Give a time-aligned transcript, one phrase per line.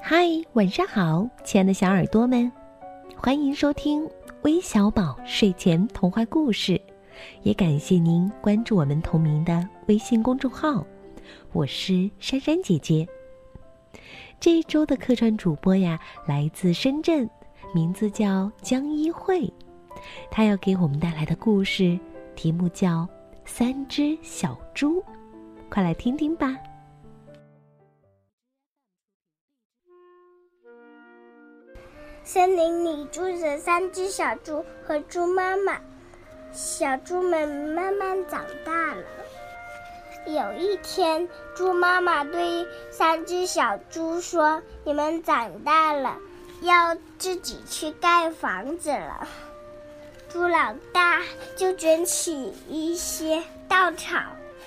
[0.00, 2.50] 嗨，晚上好，亲爱的小耳朵们，
[3.16, 4.08] 欢迎收听
[4.42, 6.80] 微小宝睡前童话故事，
[7.42, 10.84] 也感谢您关注我们同名的微信公众号。
[11.52, 13.06] 我是珊珊姐姐。
[14.40, 17.28] 这一周的客串主播呀，来自深圳，
[17.74, 19.52] 名字叫江一慧，
[20.30, 21.98] 她要给我们带来的故事
[22.34, 23.02] 题目叫
[23.44, 25.00] 《三只小猪》，
[25.68, 26.56] 快来听听吧。
[32.30, 35.80] 森林里住着三只小猪和猪妈妈，
[36.52, 39.02] 小猪们慢慢长大了。
[40.26, 46.18] 有一天，猪妈妈对三只小猪说：“你们长大了，
[46.60, 49.26] 要自己去盖房子了。”
[50.28, 51.22] 猪老大
[51.56, 54.18] 就卷起一些稻草，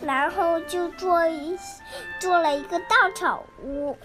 [0.02, 1.60] 然后就做一
[2.20, 3.96] 做了一个稻草屋。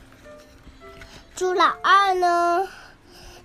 [1.34, 2.68] 猪老二呢？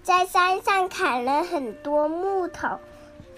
[0.03, 2.79] 在山上砍了很多木头，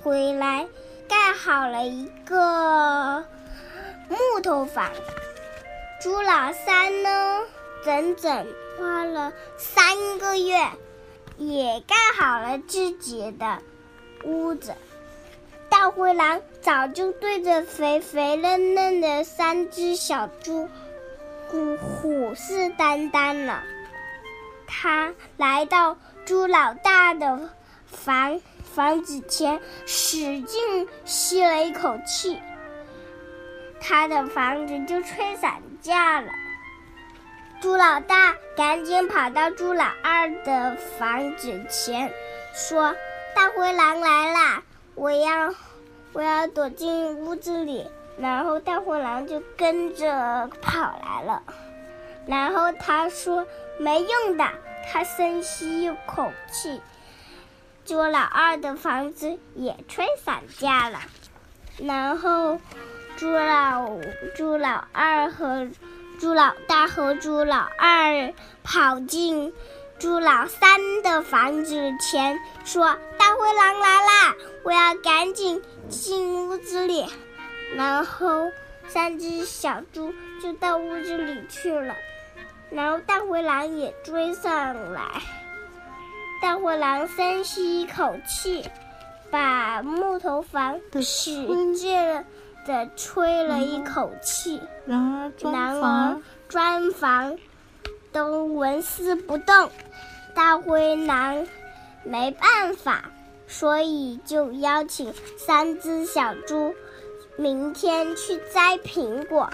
[0.01, 0.65] 回来
[1.09, 3.25] 盖好了一个
[4.07, 4.89] 木头房。
[6.01, 7.41] 猪老三呢，
[7.83, 10.69] 整整花了三个月，
[11.37, 13.59] 也盖好了自己的
[14.23, 14.73] 屋子。
[15.67, 20.69] 大灰狼早就对着肥肥嫩嫩的三只小猪
[21.49, 23.63] 虎虎视眈眈了。
[24.65, 25.97] 他来到。
[26.25, 27.49] 猪老大的
[27.85, 32.41] 房房子前，使劲吸了一口气，
[33.81, 36.31] 他的房子就吹散架了。
[37.59, 42.13] 猪老大赶紧跑到猪老二的房子前，
[42.53, 42.95] 说
[43.35, 44.63] ：“大灰狼来啦！
[44.95, 45.53] 我要
[46.13, 47.85] 我要躲进屋子里。”
[48.17, 51.43] 然后大灰狼就跟着跑来了。
[52.27, 53.45] 然后他说
[53.77, 54.45] ：“没用的。”
[54.91, 56.81] 他深吸一口气，
[57.85, 60.99] 猪老二的房子也吹散架了。
[61.77, 62.59] 然后，
[63.17, 63.89] 猪老
[64.35, 65.69] 猪老二和
[66.19, 68.33] 猪老大和猪老二
[68.63, 69.53] 跑进
[69.99, 74.35] 猪老三的房子前，说：“大灰狼来啦！
[74.63, 77.07] 我要赶紧进屋子里。”
[77.75, 78.51] 然后，
[78.87, 81.95] 三只小猪就到屋子里去了。
[82.73, 85.21] 然后大灰狼也追上来，
[86.41, 88.65] 大灰狼深吸一口气，
[89.29, 92.25] 把木头房使劲
[92.65, 95.31] 的吹了一口气，然而
[96.49, 97.37] 砖房
[98.11, 99.69] 都纹丝不动。
[100.33, 101.45] 大灰狼
[102.03, 103.03] 没办法，
[103.47, 106.73] 所以就邀请三只小猪
[107.35, 109.47] 明天去摘苹果。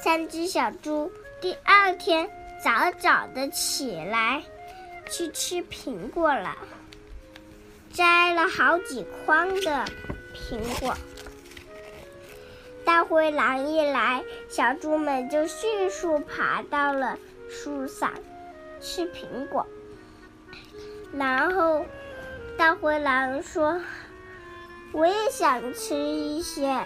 [0.00, 2.28] 三只小猪第二天
[2.62, 4.42] 早早的起来，
[5.10, 6.56] 去吃苹果了，
[7.92, 9.84] 摘了好几筐的
[10.34, 10.94] 苹果。
[12.84, 17.18] 大灰狼一来，小猪们就迅速爬到了
[17.48, 18.12] 树上
[18.80, 19.66] 吃苹果。
[21.12, 21.86] 然后，
[22.56, 23.80] 大灰狼说
[24.92, 26.84] ：“我也想吃一些。”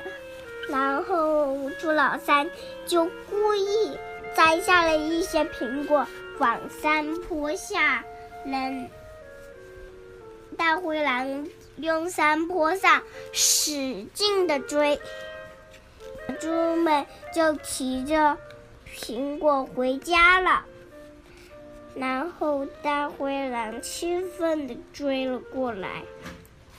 [0.68, 2.50] 然后猪老三
[2.86, 3.96] 就故意
[4.34, 6.06] 摘下了一些苹果
[6.38, 8.04] 往山坡下
[8.44, 8.90] 扔，
[10.56, 14.98] 大灰狼用山坡上使劲的追，
[16.40, 18.36] 猪们就提着
[18.94, 20.64] 苹果回家了。
[21.94, 26.02] 然后大灰狼气愤的追了过来，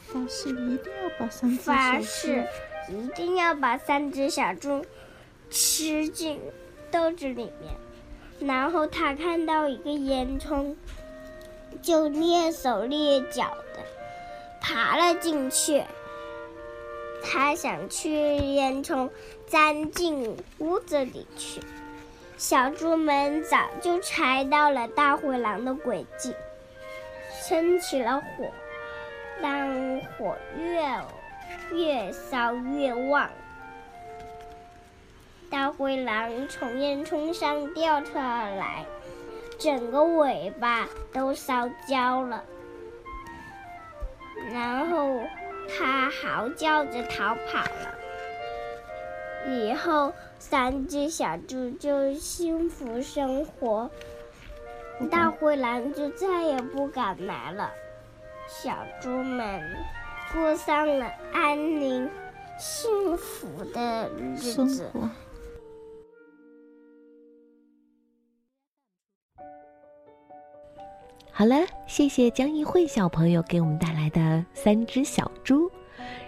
[0.06, 2.46] 发誓一定要把三只发誓。
[2.90, 4.86] 一定要把三只小猪
[5.50, 6.40] 吃进
[6.90, 7.76] 豆子里面，
[8.40, 10.76] 然后他看到一个烟囱，
[11.82, 13.82] 就蹑手蹑脚的
[14.62, 15.84] 爬了进去。
[17.24, 19.10] 他想去烟囱
[19.48, 21.60] 钻进屋子里去。
[22.38, 26.36] 小猪们早就猜到了大灰狼的诡计，
[27.42, 28.46] 生起了火，
[29.42, 30.86] 让火越。
[31.72, 33.30] 越烧越旺，
[35.50, 38.86] 大灰狼从烟囱上掉下来，
[39.60, 42.44] 整个尾巴都烧焦了。
[44.52, 45.20] 然后
[45.68, 47.96] 他嚎叫着逃跑了。
[49.50, 53.90] 以后三只小猪就幸福生活，
[55.10, 57.72] 大灰狼就再也不敢来了。
[58.48, 59.62] 小猪们。
[60.34, 62.10] 过上了安宁、
[62.58, 64.92] 幸福的日子。
[71.32, 75.70] 好了，谢谢江一慧小朋友给我们带来的三只小猪。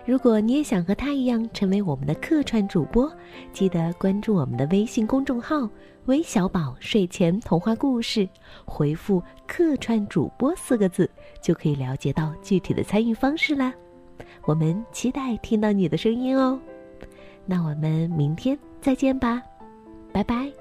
[0.05, 3.11] 如果你也想和他一样成为我们的客串主播，
[3.51, 5.69] 记得关注我们的微信公众号
[6.05, 8.27] “微小宝睡前童话故事”，
[8.65, 11.09] 回复“客串主播”四个字，
[11.41, 13.73] 就可以了解到具体的参与方式啦。
[14.45, 16.59] 我们期待听到你的声音哦。
[17.45, 19.41] 那我们明天再见吧，
[20.11, 20.51] 拜拜。